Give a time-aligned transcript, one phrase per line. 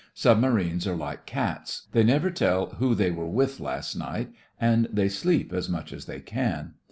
[0.15, 1.85] Sub marines are like cats.
[1.91, 6.05] They never tell "who they were with last night," and they sleep as much as
[6.05, 6.73] they can.